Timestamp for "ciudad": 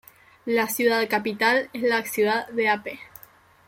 0.67-1.07, 2.03-2.47